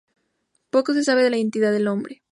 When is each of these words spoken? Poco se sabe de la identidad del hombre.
Poco 0.71 0.93
se 0.95 1.03
sabe 1.03 1.21
de 1.21 1.29
la 1.29 1.37
identidad 1.37 1.71
del 1.71 1.87
hombre. 1.87 2.23